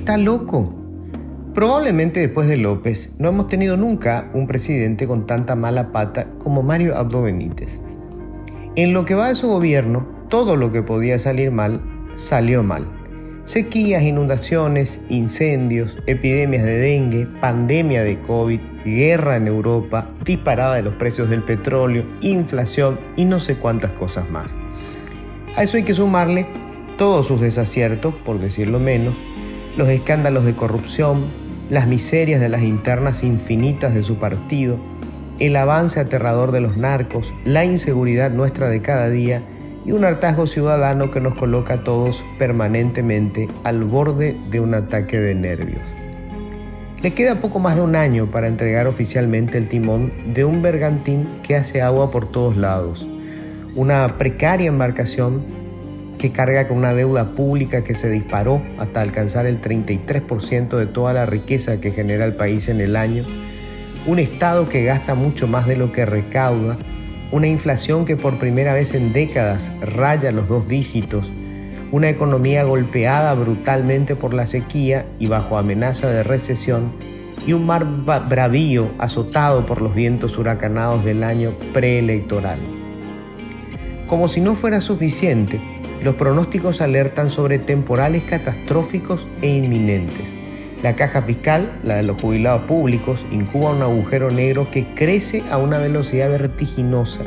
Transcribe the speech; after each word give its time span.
está 0.00 0.16
loco. 0.16 0.72
Probablemente 1.54 2.20
después 2.20 2.48
de 2.48 2.56
López 2.56 3.16
no 3.18 3.28
hemos 3.28 3.48
tenido 3.48 3.76
nunca 3.76 4.30
un 4.32 4.46
presidente 4.46 5.06
con 5.06 5.26
tanta 5.26 5.54
mala 5.56 5.92
pata 5.92 6.28
como 6.38 6.62
Mario 6.62 6.96
Abdo 6.96 7.20
Benítez. 7.22 7.80
En 8.76 8.94
lo 8.94 9.04
que 9.04 9.14
va 9.14 9.28
de 9.28 9.34
su 9.34 9.48
gobierno, 9.48 10.08
todo 10.30 10.56
lo 10.56 10.72
que 10.72 10.82
podía 10.82 11.18
salir 11.18 11.50
mal, 11.50 11.82
salió 12.14 12.62
mal. 12.62 12.90
Sequías, 13.44 14.02
inundaciones, 14.02 15.02
incendios, 15.10 15.98
epidemias 16.06 16.64
de 16.64 16.78
dengue, 16.78 17.26
pandemia 17.38 18.02
de 18.02 18.18
COVID, 18.20 18.60
guerra 18.86 19.36
en 19.36 19.48
Europa, 19.48 20.12
disparada 20.24 20.76
de 20.76 20.82
los 20.82 20.94
precios 20.94 21.28
del 21.28 21.42
petróleo, 21.42 22.04
inflación 22.22 22.98
y 23.16 23.26
no 23.26 23.38
sé 23.38 23.56
cuántas 23.56 23.92
cosas 23.92 24.30
más. 24.30 24.56
A 25.56 25.62
eso 25.62 25.76
hay 25.76 25.82
que 25.82 25.92
sumarle 25.92 26.46
todos 26.96 27.26
sus 27.26 27.42
desaciertos, 27.42 28.14
por 28.14 28.38
decirlo 28.38 28.78
menos, 28.78 29.14
los 29.76 29.88
escándalos 29.88 30.44
de 30.44 30.54
corrupción, 30.54 31.26
las 31.70 31.86
miserias 31.86 32.40
de 32.40 32.48
las 32.48 32.62
internas 32.62 33.22
infinitas 33.22 33.94
de 33.94 34.02
su 34.02 34.16
partido, 34.16 34.78
el 35.38 35.56
avance 35.56 36.00
aterrador 36.00 36.52
de 36.52 36.60
los 36.60 36.76
narcos, 36.76 37.32
la 37.44 37.64
inseguridad 37.64 38.30
nuestra 38.30 38.68
de 38.68 38.82
cada 38.82 39.08
día 39.08 39.42
y 39.86 39.92
un 39.92 40.04
hartazgo 40.04 40.46
ciudadano 40.46 41.10
que 41.10 41.20
nos 41.20 41.34
coloca 41.34 41.74
a 41.74 41.84
todos 41.84 42.24
permanentemente 42.38 43.48
al 43.64 43.84
borde 43.84 44.36
de 44.50 44.60
un 44.60 44.74
ataque 44.74 45.18
de 45.18 45.34
nervios. 45.34 45.82
Le 47.02 47.14
queda 47.14 47.40
poco 47.40 47.60
más 47.60 47.76
de 47.76 47.82
un 47.82 47.96
año 47.96 48.30
para 48.30 48.48
entregar 48.48 48.86
oficialmente 48.86 49.56
el 49.56 49.68
timón 49.68 50.34
de 50.34 50.44
un 50.44 50.60
bergantín 50.60 51.26
que 51.42 51.56
hace 51.56 51.80
agua 51.80 52.10
por 52.10 52.30
todos 52.30 52.58
lados, 52.58 53.06
una 53.74 54.18
precaria 54.18 54.68
embarcación 54.68 55.42
que 56.20 56.32
carga 56.32 56.68
con 56.68 56.76
una 56.76 56.92
deuda 56.92 57.34
pública 57.34 57.82
que 57.82 57.94
se 57.94 58.10
disparó 58.10 58.60
hasta 58.78 59.00
alcanzar 59.00 59.46
el 59.46 59.62
33% 59.62 60.76
de 60.76 60.84
toda 60.84 61.14
la 61.14 61.24
riqueza 61.24 61.80
que 61.80 61.92
genera 61.92 62.26
el 62.26 62.34
país 62.34 62.68
en 62.68 62.82
el 62.82 62.94
año, 62.94 63.22
un 64.06 64.18
Estado 64.18 64.68
que 64.68 64.84
gasta 64.84 65.14
mucho 65.14 65.48
más 65.48 65.66
de 65.66 65.76
lo 65.76 65.92
que 65.92 66.04
recauda, 66.04 66.76
una 67.32 67.46
inflación 67.46 68.04
que 68.04 68.16
por 68.16 68.38
primera 68.38 68.74
vez 68.74 68.92
en 68.92 69.14
décadas 69.14 69.72
raya 69.80 70.30
los 70.30 70.46
dos 70.46 70.68
dígitos, 70.68 71.32
una 71.90 72.10
economía 72.10 72.64
golpeada 72.64 73.32
brutalmente 73.32 74.14
por 74.14 74.34
la 74.34 74.46
sequía 74.46 75.06
y 75.18 75.26
bajo 75.26 75.56
amenaza 75.56 76.10
de 76.10 76.22
recesión, 76.22 76.92
y 77.46 77.54
un 77.54 77.64
mar 77.64 77.86
bravío 78.28 78.90
azotado 78.98 79.64
por 79.64 79.80
los 79.80 79.94
vientos 79.94 80.36
huracanados 80.36 81.02
del 81.02 81.24
año 81.24 81.54
preelectoral. 81.72 82.58
Como 84.06 84.28
si 84.28 84.42
no 84.42 84.54
fuera 84.54 84.82
suficiente, 84.82 85.58
los 86.02 86.14
pronósticos 86.14 86.80
alertan 86.80 87.30
sobre 87.30 87.58
temporales 87.58 88.22
catastróficos 88.24 89.28
e 89.42 89.48
inminentes. 89.48 90.34
La 90.82 90.96
caja 90.96 91.20
fiscal, 91.22 91.78
la 91.82 91.96
de 91.96 92.02
los 92.02 92.18
jubilados 92.18 92.62
públicos, 92.62 93.26
incuba 93.30 93.72
un 93.72 93.82
agujero 93.82 94.30
negro 94.30 94.70
que 94.70 94.94
crece 94.94 95.42
a 95.50 95.58
una 95.58 95.76
velocidad 95.76 96.30
vertiginosa, 96.30 97.20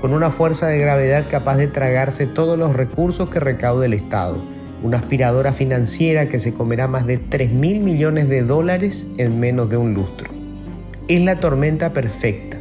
con 0.00 0.14
una 0.14 0.30
fuerza 0.30 0.68
de 0.68 0.78
gravedad 0.78 1.26
capaz 1.28 1.56
de 1.56 1.66
tragarse 1.66 2.26
todos 2.26 2.58
los 2.58 2.74
recursos 2.74 3.28
que 3.28 3.40
recaude 3.40 3.86
el 3.86 3.92
Estado. 3.92 4.38
Una 4.82 4.98
aspiradora 4.98 5.52
financiera 5.52 6.28
que 6.28 6.40
se 6.40 6.54
comerá 6.54 6.88
más 6.88 7.06
de 7.06 7.18
3 7.18 7.52
mil 7.52 7.80
millones 7.80 8.28
de 8.30 8.42
dólares 8.42 9.06
en 9.18 9.38
menos 9.38 9.68
de 9.68 9.76
un 9.76 9.92
lustro. 9.92 10.30
Es 11.06 11.20
la 11.20 11.40
tormenta 11.40 11.92
perfecta, 11.92 12.56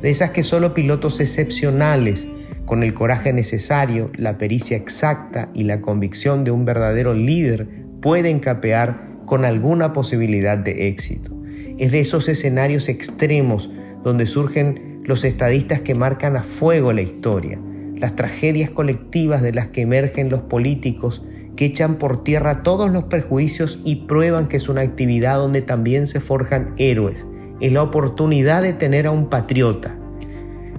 de 0.00 0.08
esas 0.08 0.30
que 0.30 0.42
solo 0.42 0.72
pilotos 0.72 1.20
excepcionales 1.20 2.26
con 2.64 2.82
el 2.82 2.94
coraje 2.94 3.32
necesario, 3.32 4.10
la 4.16 4.38
pericia 4.38 4.76
exacta 4.76 5.50
y 5.54 5.64
la 5.64 5.80
convicción 5.80 6.44
de 6.44 6.50
un 6.50 6.64
verdadero 6.64 7.14
líder 7.14 7.68
pueden 8.00 8.38
capear 8.38 9.08
con 9.26 9.44
alguna 9.44 9.92
posibilidad 9.92 10.58
de 10.58 10.88
éxito. 10.88 11.34
Es 11.78 11.92
de 11.92 12.00
esos 12.00 12.28
escenarios 12.28 12.88
extremos 12.88 13.70
donde 14.04 14.26
surgen 14.26 15.02
los 15.04 15.24
estadistas 15.24 15.80
que 15.80 15.94
marcan 15.94 16.36
a 16.36 16.42
fuego 16.42 16.92
la 16.92 17.02
historia, 17.02 17.58
las 17.96 18.14
tragedias 18.14 18.70
colectivas 18.70 19.42
de 19.42 19.52
las 19.52 19.68
que 19.68 19.82
emergen 19.82 20.28
los 20.28 20.40
políticos 20.40 21.22
que 21.56 21.66
echan 21.66 21.96
por 21.96 22.24
tierra 22.24 22.62
todos 22.62 22.90
los 22.90 23.04
prejuicios 23.04 23.80
y 23.84 24.06
prueban 24.06 24.48
que 24.48 24.56
es 24.56 24.68
una 24.68 24.80
actividad 24.80 25.36
donde 25.36 25.62
también 25.62 26.06
se 26.06 26.20
forjan 26.20 26.72
héroes. 26.78 27.26
Es 27.60 27.72
la 27.72 27.82
oportunidad 27.82 28.62
de 28.62 28.72
tener 28.72 29.06
a 29.06 29.10
un 29.10 29.28
patriota. 29.28 29.96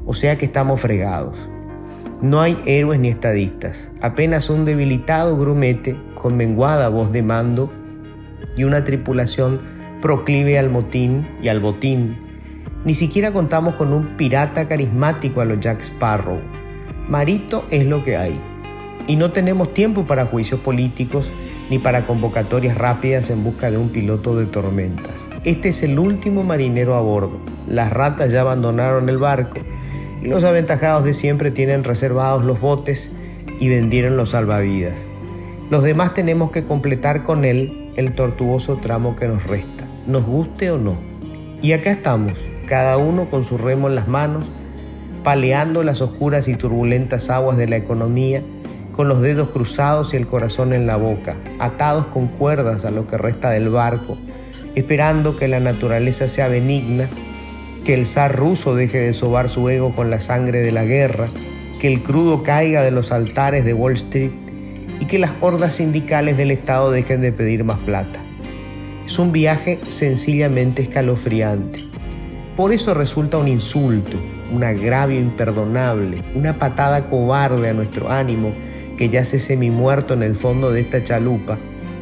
O 0.06 0.14
sea 0.14 0.38
que 0.38 0.46
estamos 0.46 0.82
fregados. 0.82 1.50
No 2.24 2.40
hay 2.40 2.58
héroes 2.66 3.02
ni 3.02 3.10
estadistas, 3.10 3.92
apenas 4.00 4.50
un 4.50 4.64
debilitado 4.64 5.38
grumete 5.38 5.98
con 6.16 6.38
menguada 6.38 6.88
voz 6.88 7.12
de 7.12 7.22
mando 7.22 7.70
y 8.56 8.64
una 8.64 8.86
tripulación 8.86 9.60
proclive 10.02 10.58
al 10.58 10.70
motín 10.70 11.28
y 11.42 11.50
al 11.50 11.60
botín. 11.60 12.16
Ni 12.86 12.94
siquiera 12.94 13.34
contamos 13.34 13.76
con 13.76 13.92
un 13.92 14.16
pirata 14.16 14.70
carismático 14.70 15.42
a 15.42 15.46
los 15.46 15.60
Jack 15.60 15.82
Sparrow. 15.82 16.40
Marito 17.10 17.66
es 17.70 17.86
lo 17.86 18.06
que 18.06 18.16
hay. 18.16 18.40
Y 19.06 19.18
no 19.18 19.34
tenemos 19.34 19.74
tiempo 19.74 20.08
para 20.08 20.26
juicios 20.26 20.62
políticos 20.62 21.30
ni 21.70 21.78
para 21.78 22.06
convocatorias 22.06 22.78
rápidas 22.78 23.32
en 23.32 23.44
busca 23.44 23.70
de 23.70 23.78
un 23.78 23.90
piloto 23.90 24.34
de 24.38 24.46
tormentas. 24.46 25.28
Este 25.44 25.68
es 25.68 25.84
el 25.84 26.00
último 26.00 26.44
marinero 26.44 26.96
a 26.96 27.02
bordo. 27.02 27.42
Las 27.68 27.92
ratas 27.92 28.32
ya 28.32 28.40
abandonaron 28.40 29.10
el 29.10 29.18
barco 29.18 29.60
y 30.24 30.28
los 30.28 30.46
aventajados 30.46 31.04
de 31.04 31.14
siempre 31.14 31.52
tienen 31.52 31.84
reservados 31.84 32.46
los 32.46 32.62
botes 32.62 33.12
y 33.60 33.68
vendieron 33.68 34.16
los 34.16 34.30
salvavidas. 34.30 35.10
Los 35.70 35.84
demás 35.84 36.14
tenemos 36.14 36.52
que 36.52 36.64
completar 36.64 37.24
con 37.24 37.44
él 37.44 37.92
el 37.98 38.14
tortuoso 38.14 38.78
tramo 38.82 39.18
que 39.18 39.28
nos 39.28 39.46
resta, 39.46 39.86
nos 40.08 40.26
guste 40.26 40.72
o 40.72 40.78
no. 40.78 40.96
Y 41.62 41.74
acá 41.74 41.92
estamos, 41.92 42.40
cada 42.68 42.98
uno 42.98 43.30
con 43.30 43.44
su 43.44 43.58
remo 43.58 43.90
en 43.90 43.96
las 43.96 44.08
manos, 44.08 44.46
paleando 45.24 45.84
las 45.84 46.02
oscuras 46.02 46.48
y 46.48 46.56
turbulentas 46.56 47.30
aguas 47.30 47.58
de 47.58 47.68
la 47.68 47.76
economía, 47.76 48.42
con 48.94 49.10
los 49.10 49.22
dedos 49.22 49.50
cruzados 49.50 50.14
y 50.14 50.18
el 50.18 50.28
corazón 50.28 50.72
en 50.72 50.88
la 50.88 50.96
boca, 50.96 51.36
atados 51.60 52.06
con 52.08 52.28
cuerdas 52.28 52.86
a 52.86 52.92
lo 52.92 53.08
que 53.08 53.18
resta 53.18 53.50
del 53.50 53.70
barco, 53.70 54.18
esperando 54.76 55.36
que 55.36 55.50
la 55.50 55.60
naturaleza 55.60 56.30
sea 56.30 56.48
benigna 56.48 57.10
que 57.84 57.94
el 57.94 58.06
zar 58.06 58.36
ruso 58.36 58.76
deje 58.76 59.00
de 59.00 59.14
sobar 59.14 59.50
su 59.50 59.68
ego 59.70 59.94
con 59.94 60.10
la 60.10 60.20
sangre 60.20 60.62
de 60.62 60.72
la 60.72 60.86
guerra, 60.86 61.28
que 61.80 61.88
el 61.88 62.02
crudo 62.02 62.44
caiga 62.44 62.82
de 62.82 62.92
los 62.92 63.12
altares 63.12 63.66
de 63.66 63.74
Wall 63.74 63.94
Street 63.94 64.32
y 65.00 65.06
que 65.06 65.20
las 65.20 65.32
hordas 65.42 65.74
sindicales 65.74 66.38
del 66.38 66.52
Estado 66.52 66.92
dejen 66.92 67.22
de 67.22 67.34
pedir 67.34 67.64
más 67.66 67.80
plata. 67.80 68.20
Es 69.06 69.20
un 69.20 69.34
viaje 69.34 69.80
sencillamente 69.88 70.84
escalofriante. 70.84 71.84
Por 72.56 72.72
eso 72.72 72.94
resulta 72.94 73.38
un 73.38 73.50
insulto, 73.50 74.18
un 74.54 74.64
agravio 74.64 75.20
imperdonable, 75.20 76.22
una 76.36 76.58
patada 76.58 77.10
cobarde 77.10 77.70
a 77.70 77.74
nuestro 77.74 78.10
ánimo 78.10 78.54
que 78.98 79.10
yace 79.10 79.40
semi-muerto 79.40 80.14
en 80.14 80.24
el 80.24 80.36
fondo 80.36 80.72
de 80.72 80.82
esta 80.82 81.04
chalupa, 81.04 81.58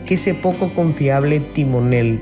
que 0.06 0.16
ese 0.16 0.36
poco 0.36 0.74
confiable 0.74 1.40
timonel 1.40 2.20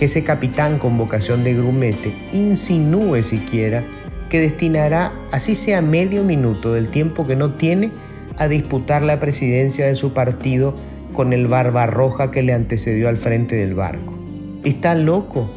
que 0.00 0.06
ese 0.06 0.24
capitán 0.24 0.78
con 0.78 0.96
vocación 0.96 1.44
de 1.44 1.52
grumete 1.52 2.14
insinúe 2.32 3.22
siquiera 3.22 3.84
que 4.30 4.40
destinará, 4.40 5.12
así 5.30 5.54
sea 5.54 5.82
medio 5.82 6.24
minuto 6.24 6.72
del 6.72 6.88
tiempo 6.88 7.26
que 7.26 7.36
no 7.36 7.52
tiene, 7.56 7.92
a 8.38 8.48
disputar 8.48 9.02
la 9.02 9.20
presidencia 9.20 9.86
de 9.86 9.94
su 9.94 10.14
partido 10.14 10.74
con 11.12 11.34
el 11.34 11.50
roja 11.50 12.30
que 12.30 12.42
le 12.42 12.54
antecedió 12.54 13.10
al 13.10 13.18
frente 13.18 13.56
del 13.56 13.74
barco. 13.74 14.18
¿Está 14.64 14.94
loco? 14.94 15.50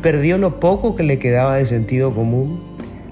¿Perdió 0.00 0.38
lo 0.38 0.58
poco 0.58 0.96
que 0.96 1.02
le 1.02 1.18
quedaba 1.18 1.56
de 1.56 1.66
sentido 1.66 2.14
común? 2.14 2.62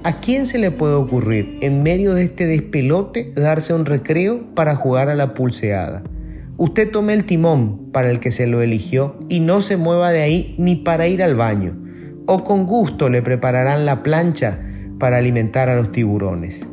¿A 0.02 0.20
quién 0.20 0.46
se 0.46 0.56
le 0.56 0.70
puede 0.70 0.94
ocurrir, 0.94 1.56
en 1.60 1.82
medio 1.82 2.14
de 2.14 2.24
este 2.24 2.46
despelote, 2.46 3.32
darse 3.36 3.74
un 3.74 3.84
recreo 3.84 4.46
para 4.54 4.76
jugar 4.76 5.10
a 5.10 5.14
la 5.14 5.34
pulseada? 5.34 6.02
Usted 6.60 6.90
tome 6.90 7.14
el 7.14 7.24
timón 7.24 7.90
para 7.90 8.10
el 8.10 8.20
que 8.20 8.30
se 8.30 8.46
lo 8.46 8.60
eligió 8.60 9.18
y 9.30 9.40
no 9.40 9.62
se 9.62 9.78
mueva 9.78 10.12
de 10.12 10.20
ahí 10.20 10.54
ni 10.58 10.76
para 10.76 11.08
ir 11.08 11.22
al 11.22 11.34
baño, 11.34 11.74
o 12.26 12.44
con 12.44 12.66
gusto 12.66 13.08
le 13.08 13.22
prepararán 13.22 13.86
la 13.86 14.02
plancha 14.02 14.60
para 14.98 15.16
alimentar 15.16 15.70
a 15.70 15.76
los 15.76 15.90
tiburones. 15.90 16.69